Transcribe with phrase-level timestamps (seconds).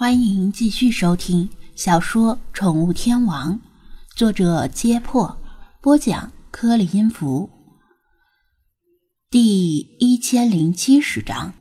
[0.00, 3.52] 欢迎继续收听小说《宠物天王》，
[4.16, 5.36] 作者：揭破，
[5.82, 7.50] 播讲：颗粒音符。
[9.28, 11.52] 第一千零七十章，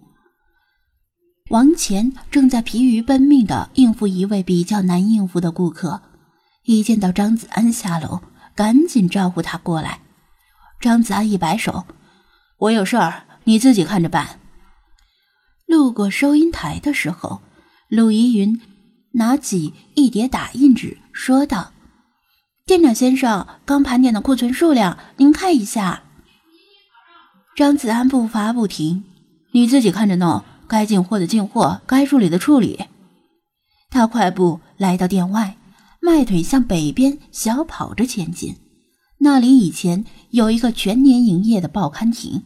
[1.49, 6.01] 王乾正在疲于奔命的应付一位比较难应付的顾客，
[6.63, 8.21] 一见到张子安下楼，
[8.55, 9.99] 赶紧招呼他过来。
[10.79, 11.83] 张子安一摆手
[12.59, 14.39] ：“我有事儿，你自己看着办。”
[15.67, 17.41] 路过收银台的时候。
[17.89, 18.61] 陆依云
[19.13, 21.73] 拿起一叠打印纸，说道
[22.63, 26.03] ：“店长先生，刚盘点的库存数量，您看一下。”
[27.57, 29.03] 张子安步伐不停
[29.53, 32.85] ：“你自己看着弄，该进货的进货，该处理的处理。”
[33.89, 35.57] 他快步来到店外，
[35.99, 38.55] 迈腿向北边小跑着前进。
[39.17, 42.43] 那里以前有一个全年营业的报刊亭，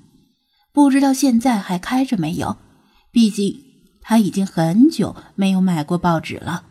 [0.71, 2.55] 不知道现在还开着没有。
[3.12, 3.73] 毕竟。
[4.03, 6.66] 他已经很久没有买过报纸了。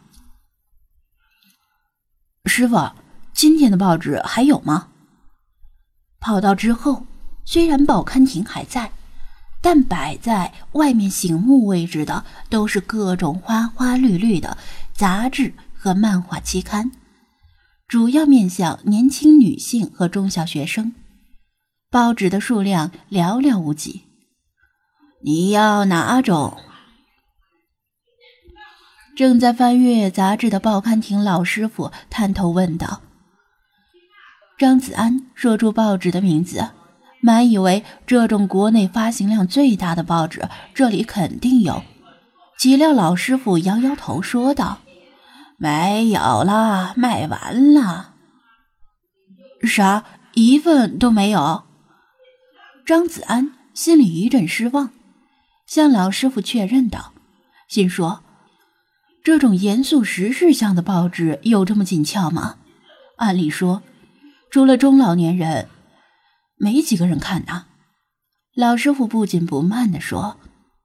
[2.45, 2.93] 师傅，
[3.33, 4.89] 今天的报纸还有吗？
[6.21, 7.07] 跑到之后，
[7.45, 8.93] 虽然报刊亭还在，
[9.61, 14.59] 但摆在外面醒目位置的都是各种花花绿绿的
[14.93, 16.93] 杂志和漫画期刊，
[17.89, 20.95] 主要面向年轻女性和中小学生。
[21.91, 24.03] 报纸的数量寥寥无几。
[25.25, 26.59] 你要哪种？
[29.15, 33.03] 正在翻阅杂志的报刊亭老师傅探头问道
[34.57, 36.71] ：“张子安说出报纸的名字，
[37.21, 41.83] 满以为这种国内发行量最大的报纸这里肯定有。
[42.59, 44.79] 岂料老师傅摇摇头说道
[45.59, 48.15] ：‘没有了，卖完了。’
[49.63, 50.05] 啥？
[50.35, 51.65] 一份都没有？”
[52.87, 54.91] 张子安心里一阵失望，
[55.67, 57.13] 向老师傅确认道，
[57.69, 58.22] 心说。
[59.25, 62.57] 这种严肃时事向的报纸有这么紧俏吗？
[63.19, 63.83] 按理说，
[64.51, 65.69] 除了中老年人，
[66.57, 67.67] 没几个人看呐。
[68.57, 70.39] 老师傅不紧不慢地说：“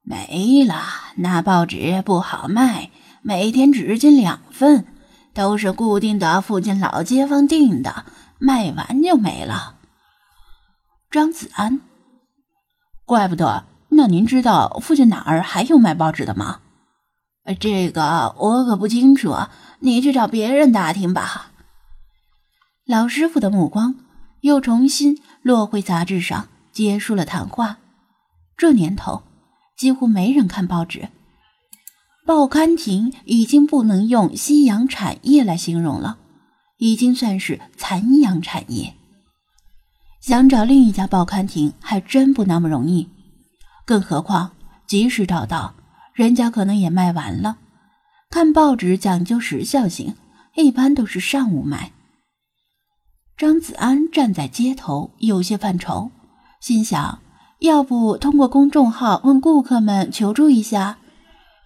[0.05, 0.83] 没了，
[1.15, 2.91] 那报纸不好卖，
[3.23, 4.85] 每天只进两份，
[5.33, 8.05] 都是固定的附近老街坊订的，
[8.37, 9.77] 卖完就没了。”
[11.09, 11.81] 张子安，
[13.03, 13.65] 怪不得。
[13.89, 16.59] 那您知道附近哪儿还有卖报纸的吗？
[17.53, 19.35] 这个我可不清楚，
[19.79, 21.51] 你去找别人打听吧。
[22.85, 23.95] 老师傅的目光
[24.41, 27.77] 又重新落回杂志上，结束了谈话。
[28.57, 29.23] 这年头，
[29.77, 31.09] 几乎没人看报纸，
[32.25, 36.17] 报刊亭已经不能用夕阳产业来形容了，
[36.77, 38.95] 已经算是残阳产业。
[40.19, 43.09] 想找另一家报刊亭还真不那么容易，
[43.85, 44.51] 更何况
[44.85, 45.73] 即使找到。
[46.17, 47.59] 人家可能也卖完了。
[48.31, 50.15] 看报纸讲究时效性，
[50.55, 51.91] 一般都是上午卖。
[53.37, 56.09] 张子安站在街头，有些犯愁，
[56.59, 57.19] 心想：
[57.59, 60.97] 要不通过公众号问顾客们求助一下，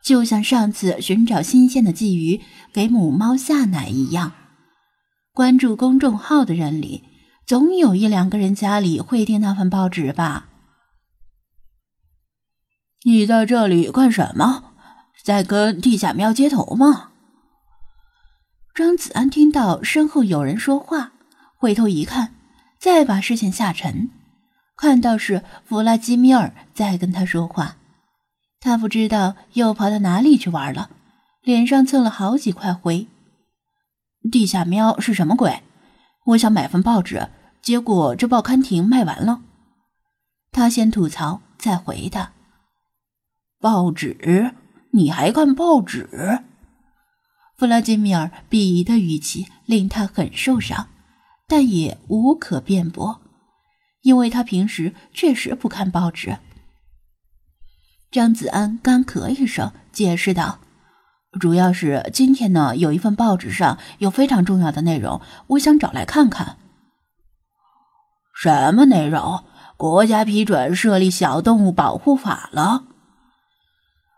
[0.03, 2.41] 就像上次寻找新鲜的鲫鱼
[2.73, 4.33] 给母猫下奶一样。
[5.33, 7.05] 关注公众号的人里，
[7.47, 10.49] 总有一两个人家里会订那份报纸吧。
[13.03, 14.65] 你在这里干什么？
[15.23, 17.09] 在跟地下喵接头吗？
[18.75, 21.11] 张子安听到身后有人说话，
[21.57, 22.35] 回头一看，
[22.79, 24.09] 再把视线下沉，
[24.77, 27.77] 看到是弗拉基米尔在跟他说话。
[28.59, 30.91] 他不知道又跑到哪里去玩了，
[31.41, 33.07] 脸上蹭了好几块灰。
[34.31, 35.63] 地下喵是什么鬼？
[36.27, 37.29] 我想买份报纸，
[37.63, 39.41] 结果这报刊亭卖完了。
[40.51, 42.33] 他先吐槽，再回答。
[43.61, 44.55] 报纸？
[44.89, 46.09] 你还看报纸？
[47.55, 50.87] 弗拉基米尔鄙夷的语气令他很受伤，
[51.47, 53.21] 但也无可辩驳，
[54.01, 56.39] 因为他平时确实不看报纸。
[58.09, 60.57] 张子安干咳一声，解释道
[61.39, 66.57] ：“主要是今天呢，有一份报纸上有非常重要的内容，我想找来看看。
[68.33, 69.43] 什么内容？
[69.77, 72.85] 国家批准设立小动物保护法了？”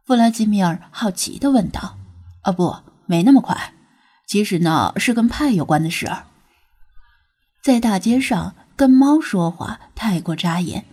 [0.06, 1.98] 弗拉基米尔好奇的问道
[2.44, 3.74] ：“啊，不，没那么快。
[4.28, 6.26] 其实呢，是跟派有关的事儿。
[7.64, 10.86] 在大街上跟猫说话太过扎眼。”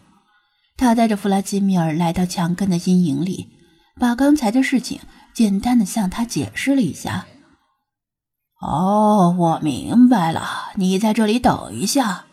[0.77, 3.51] 他带着弗拉基米尔来到墙根的阴影里，
[3.99, 5.01] 把刚才的事情
[5.35, 7.27] 简单的向他解释了一下。
[8.63, 12.27] “哦，我明白了，你在这里等一下。”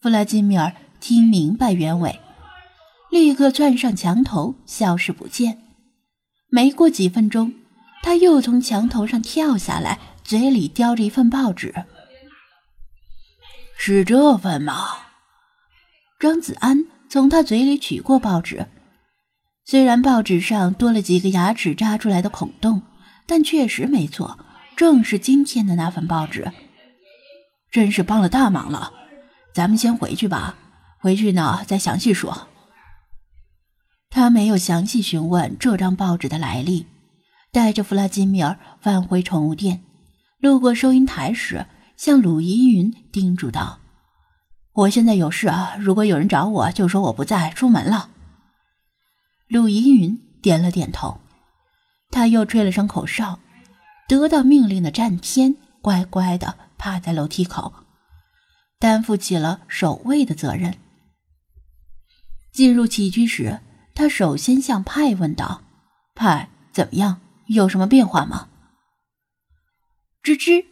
[0.00, 2.20] 弗拉基米尔听明白原委。
[3.10, 5.62] 立刻窜上墙头，消失不见。
[6.48, 7.54] 没过几分钟，
[8.02, 11.74] 他又从墙头上跳下来，嘴里叼着一份报纸。
[13.78, 14.74] 是这份吗？
[16.18, 18.66] 张子安从他嘴里取过报纸，
[19.64, 22.82] 虽然报纸上多了几个牙齿扎出来的孔洞，
[23.26, 24.38] 但确实没错，
[24.76, 26.52] 正是今天的那份报纸。
[27.70, 28.92] 真是帮了大忙了，
[29.52, 30.56] 咱们先回去吧，
[31.00, 32.48] 回去呢再详细说。
[34.10, 36.86] 他没有详细询问这张报纸的来历，
[37.52, 39.82] 带着弗拉基米尔返回宠物店，
[40.38, 41.66] 路过收银台时，
[41.96, 43.80] 向鲁依云叮嘱道
[44.72, 48.10] ：“我现在有事啊，如果有人找我，就说我不在，出门了。”
[49.48, 51.20] 鲁依云点了点头，
[52.10, 53.38] 他又吹了声口哨，
[54.08, 56.66] 得到命令的战天乖乖的。
[56.78, 57.72] 趴在楼梯口，
[58.78, 60.76] 担负起了守卫的责任。
[62.52, 63.60] 进入起居室，
[63.96, 65.62] 他首先向派问道
[66.14, 67.18] ：“派，怎么样？
[67.46, 68.48] 有什么变化吗？”
[70.22, 70.66] 吱吱，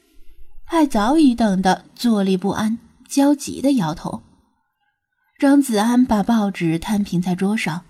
[0.67, 2.79] 派早已等得坐立不安，
[3.09, 4.23] 焦急的摇头。
[5.39, 7.85] 张子安把报纸摊平在桌上，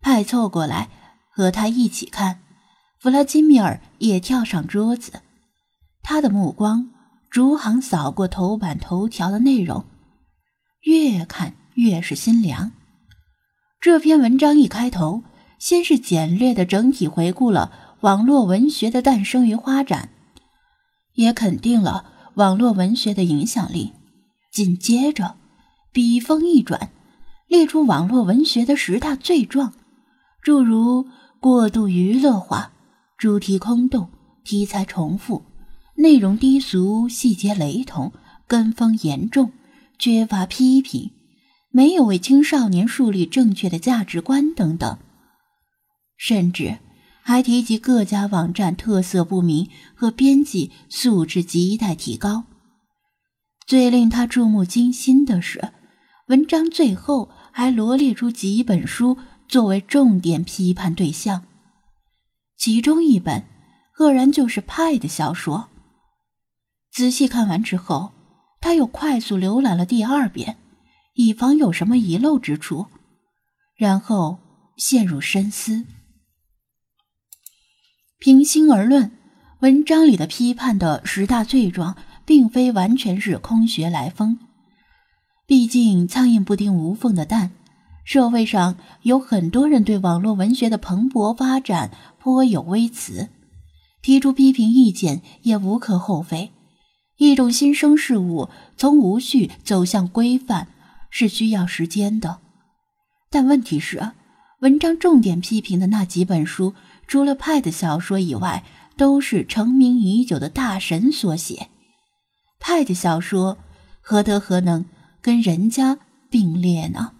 [0.00, 0.88] 派凑过来
[1.30, 2.40] 和他一起看。
[3.00, 5.20] 弗拉基米尔也跳上桌子，
[6.00, 6.90] 他的目光。
[7.28, 9.84] 逐行扫过头版头条的内容，
[10.82, 12.72] 越看越是心凉。
[13.80, 15.22] 这篇文章一开头，
[15.58, 20.10] 先是简略的整体回顾了网络文学的诞生与发展，
[21.14, 22.04] 也肯定了
[22.34, 23.94] 网络文学的影响力。
[24.52, 25.36] 紧接着，
[25.92, 26.90] 笔锋一转，
[27.48, 29.72] 列出网络文学的十大罪状，
[30.42, 31.06] 诸如
[31.40, 32.72] 过度娱乐化、
[33.16, 34.10] 主题空洞、
[34.44, 35.42] 题材重复。
[35.96, 38.12] 内容低俗、细节雷同、
[38.46, 39.52] 跟风严重、
[39.98, 41.10] 缺乏批评、
[41.70, 44.98] 没有为青少年树立正确的价值观等等，
[46.16, 46.78] 甚至
[47.22, 52.44] 还提及各家网站特色不明和编辑素质亟待提高。
[53.66, 55.72] 最令他触目惊心的是，
[56.26, 61.44] 文章最后还罗列出几本书作为重点批判对象，
[62.56, 63.44] 其中一本
[63.92, 65.68] 赫然就是派的小说。
[66.90, 68.10] 仔细看完之后，
[68.60, 70.56] 他又快速浏览了第二遍，
[71.22, 72.86] 以防有什么遗漏之处，
[73.76, 74.38] 然后
[74.78, 75.84] 陷入深思。
[78.18, 79.12] 平心而论，
[79.58, 81.94] 文章里的批判的十大罪状，
[82.24, 84.38] 并非完全是空穴来风。
[85.46, 87.50] 毕竟，苍蝇不叮无缝的蛋，
[88.02, 93.28] 社会上有很多人对网络文学的蓬勃发展颇有微词，
[94.00, 96.50] 提出批评意见也无可厚非。
[97.18, 100.68] 一种新生事物从无序走向规范
[101.10, 102.38] 是需要时间的，
[103.30, 104.12] 但问题是，
[104.60, 106.74] 文章重点批评的那几本书，
[107.06, 108.64] 除了派的小说以外，
[108.96, 111.68] 都是成名已久的大神所写。
[112.58, 113.58] 派的小说
[114.00, 114.84] 何德何能
[115.20, 115.98] 跟人家
[116.30, 117.12] 并列呢？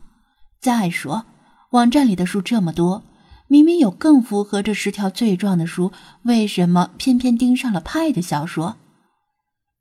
[0.61, 1.25] 再说，
[1.71, 3.03] 网站里的书这么多，
[3.49, 5.93] 明明有更符合这十条罪状的书，
[6.23, 8.77] 为什么偏偏盯上了派的小说？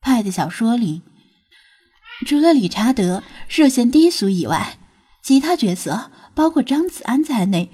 [0.02, 1.02] 派的小说里，
[2.26, 4.78] 除了理查德涉嫌低俗以外，
[5.24, 7.72] 其他角色，包括张子安在内，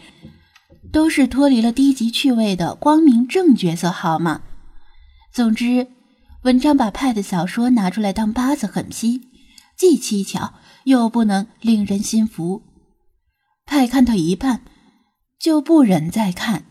[0.92, 4.42] 都是脱离了低级趣味的光明正角色，好吗？
[5.34, 5.88] 总之，
[6.44, 9.22] 文章把派的小说拿出来当八字狠批，
[9.78, 10.54] 既蹊跷
[10.86, 12.64] 又不能令人心服。
[13.66, 14.62] 派看到一半，
[15.40, 16.66] 就不忍再看，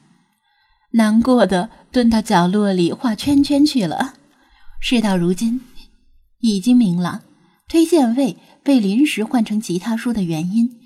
[0.92, 4.14] 难过的蹲到角落里画圈圈去了。
[4.80, 5.60] 事到如今，
[6.38, 7.22] 已经明朗，
[7.68, 10.80] 推荐位被临时换成其他书的原因，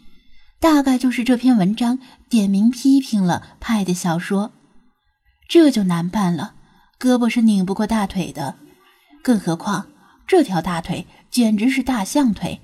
[0.58, 4.52] 大概就是这篇文章点名批评了派的小说，
[5.48, 6.54] 这就难办了。
[6.98, 8.56] 胳膊是拧不过大腿的，
[9.22, 9.86] 更何况
[10.26, 12.60] 这条大腿简直是大象腿，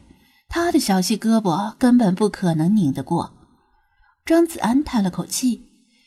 [0.49, 3.33] 他的小细胳膊根本不可能拧得过。
[4.25, 5.63] 张子安叹了口气，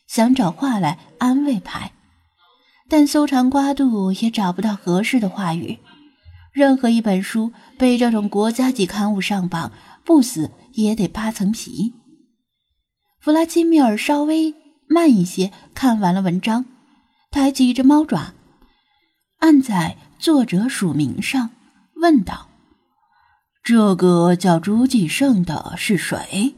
[0.07, 1.93] 想找话来安慰派。
[2.89, 5.77] 但搜肠刮肚也找不到合适的话语。
[6.57, 9.71] 任何一本书被这种国家级刊物上榜，
[10.03, 11.93] 不死也得扒层皮。
[13.19, 14.55] 弗拉基米尔稍微
[14.87, 16.65] 慢一些看完了文章，
[17.29, 18.33] 抬起一只猫爪，
[19.37, 21.51] 按在作者署名上，
[21.97, 22.49] 问道
[23.63, 26.55] ：“这个叫朱继胜的是谁？”